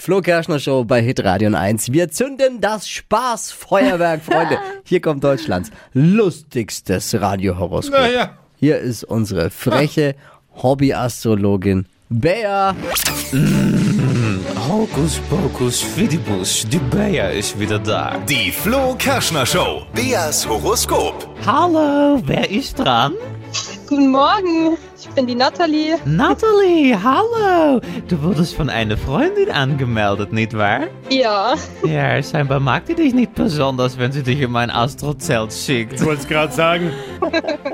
[0.00, 1.92] Flo Kerschner Show bei Hitradio 1.
[1.92, 4.56] Wir zünden das Spaßfeuerwerk, Freunde.
[4.84, 8.00] Hier kommt Deutschlands lustigstes Radiohoroskop.
[8.00, 8.38] Naja.
[8.56, 10.14] Hier ist unsere freche
[10.62, 12.74] Hobbyastrologin Bea.
[14.70, 18.16] Hokus pokus fidibus, die Bea ist wieder da.
[18.26, 19.82] Die Flo Kerschner Show.
[19.94, 21.28] Beas Horoskop.
[21.44, 23.12] Hallo, wer ist dran?
[23.90, 25.98] Guten Morgen, ich bin die Nathalie.
[26.04, 27.80] Natalie, hallo.
[28.06, 30.82] Du wurdest von einer Freundin angemeldet, nicht wahr?
[31.10, 35.94] Ja, Ja, scheinbar mag die dich nicht besonders, wenn sie dich in mein Astrozelt schickt.
[35.94, 36.92] Ich wollte es gerade sagen.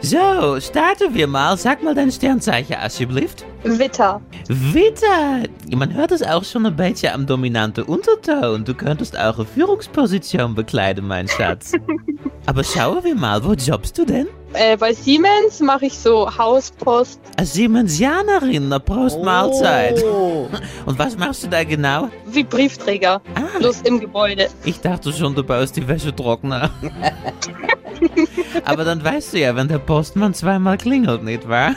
[0.00, 1.56] So, starten wir mal.
[1.56, 3.46] Sag mal dein Sternzeichen, alsjeblieft.
[3.62, 4.20] Witter.
[4.48, 5.44] Witter!
[5.72, 8.64] Man hört es auch schon ein bisschen am dominanten Unterton.
[8.64, 11.72] Du könntest auch eine Führungsposition bekleiden, mein Schatz.
[12.46, 14.26] Aber schauen wir mal, wo jobbst du denn?
[14.52, 20.02] Äh, bei Siemens mache ich so Hauspost Als Siemensianerin, eine Prost Mahlzeit.
[20.04, 20.48] Oh.
[20.86, 22.08] Und was machst du da genau?
[22.26, 24.48] wie Briefträger, Ah, bloß im Gebäude.
[24.64, 26.70] ich dachte schon, du baust die Wäschetrockner.
[28.64, 31.72] Aber dann weißt du ja, wenn der Postmann zweimal klingelt, nicht wahr?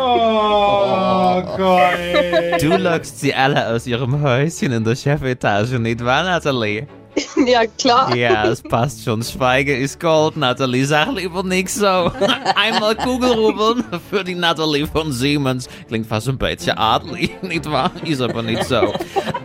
[0.00, 2.62] Oh Gott.
[2.62, 6.86] Du lockst sie alle aus ihrem Häuschen in der Chefetage, nicht wahr, Nathalie?
[7.46, 8.14] ja, klar.
[8.14, 9.22] Ja, es passt schon.
[9.22, 10.84] Schweigen ist Gold, Nathalie.
[10.84, 11.86] Sag lieber nix so.
[12.56, 15.68] Einmal Kugelrubbeln für die Nathalie von Siemens.
[15.88, 17.90] Klingt fast ein bisschen adelig, nicht wahr?
[18.04, 18.92] Ist aber nicht so.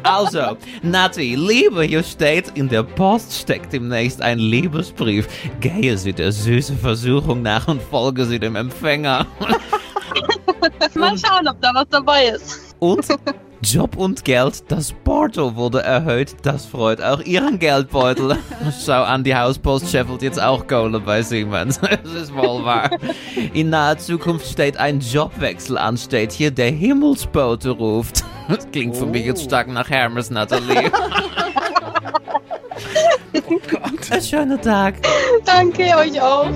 [0.03, 5.27] Also, Nati, Liebe, hier steht, in der Post steckt demnächst ein Liebesbrief.
[5.59, 9.25] Gehe Sie der süßen Versuchung nach und folge Sie dem Empfänger.
[10.95, 12.75] Mal schauen, ob da was dabei ist.
[12.79, 13.05] Und
[13.63, 16.35] Job und Geld, das Porto wurde erhöht.
[16.43, 18.37] Das freut auch Ihren Geldbeutel.
[18.85, 21.79] Schau an, die Hauspost scheffelt jetzt auch Kohle bei Siemens.
[22.03, 22.89] Das ist wohl wahr.
[23.53, 28.23] In naher Zukunft steht ein Jobwechsel an, steht hier, der Himmelsbote ruft.
[28.49, 30.91] Das klingt für mich jetzt stark nach Hermes, Nathalie.
[33.47, 34.11] oh Gott.
[34.11, 34.95] Ein schöner Tag.
[35.45, 36.51] Danke, euch auch.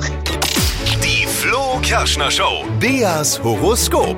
[1.01, 2.65] Die Flo Kerschner Show.
[2.81, 4.17] Beas Horoskop.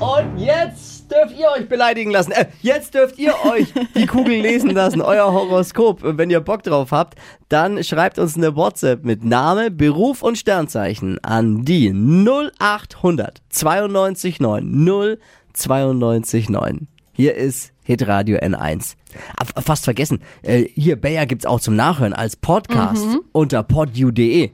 [0.00, 2.32] Und jetzt dürft ihr euch beleidigen lassen.
[2.32, 6.02] Äh, jetzt dürft ihr euch die Kugel lesen lassen, euer Horoskop.
[6.02, 7.18] Und wenn ihr Bock drauf habt,
[7.48, 15.16] dann schreibt uns eine WhatsApp mit Name, Beruf und Sternzeichen an die 0800 92 9
[15.52, 16.88] 092 9.
[17.14, 18.94] Hier ist Hitradio N1.
[19.36, 24.52] Ah, Fast vergessen, äh, hier Bayer gibt's auch zum Nachhören als Podcast unter podu.de.